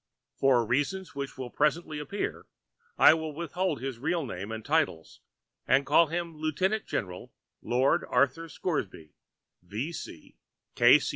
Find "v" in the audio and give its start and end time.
9.61-10.37